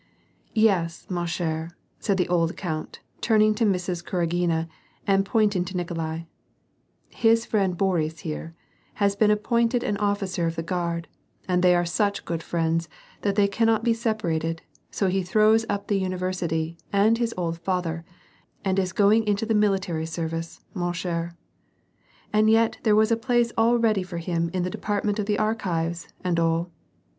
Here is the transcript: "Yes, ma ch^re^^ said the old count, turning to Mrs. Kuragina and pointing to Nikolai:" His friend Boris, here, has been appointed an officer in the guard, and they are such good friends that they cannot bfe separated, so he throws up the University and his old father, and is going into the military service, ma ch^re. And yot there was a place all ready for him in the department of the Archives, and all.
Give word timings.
"Yes, 0.55 1.05
ma 1.11 1.25
ch^re^^ 1.27 1.69
said 1.99 2.17
the 2.17 2.27
old 2.27 2.57
count, 2.57 3.01
turning 3.21 3.53
to 3.53 3.65
Mrs. 3.67 4.03
Kuragina 4.03 4.67
and 5.05 5.23
pointing 5.23 5.63
to 5.65 5.77
Nikolai:" 5.77 6.21
His 7.25 7.45
friend 7.45 7.77
Boris, 7.77 8.21
here, 8.21 8.55
has 8.95 9.15
been 9.15 9.29
appointed 9.29 9.83
an 9.83 9.97
officer 9.97 10.47
in 10.47 10.55
the 10.55 10.63
guard, 10.63 11.07
and 11.47 11.61
they 11.61 11.75
are 11.75 11.85
such 11.85 12.25
good 12.25 12.41
friends 12.41 12.89
that 13.21 13.35
they 13.35 13.47
cannot 13.47 13.85
bfe 13.85 13.95
separated, 13.95 14.63
so 14.89 15.07
he 15.07 15.21
throws 15.21 15.67
up 15.69 15.87
the 15.87 15.99
University 15.99 16.79
and 16.91 17.19
his 17.19 17.35
old 17.37 17.59
father, 17.59 18.03
and 18.65 18.79
is 18.79 18.93
going 18.93 19.23
into 19.27 19.45
the 19.45 19.53
military 19.53 20.07
service, 20.07 20.61
ma 20.73 20.91
ch^re. 20.93 21.35
And 22.33 22.49
yot 22.49 22.79
there 22.81 22.95
was 22.95 23.11
a 23.11 23.15
place 23.15 23.51
all 23.55 23.77
ready 23.77 24.01
for 24.01 24.17
him 24.17 24.49
in 24.51 24.63
the 24.63 24.71
department 24.73 25.19
of 25.19 25.27
the 25.27 25.37
Archives, 25.37 26.07
and 26.23 26.39
all. 26.39 26.71